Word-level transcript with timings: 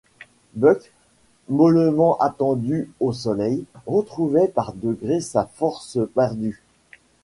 Buck, 0.55 0.91
mollement 1.47 2.17
étendu 2.25 2.89
au 2.99 3.13
soleil, 3.13 3.65
retrouvait 3.85 4.47
par 4.47 4.73
degrés 4.73 5.21
sa 5.21 5.45
force 5.45 5.99
perdue. 6.15 6.63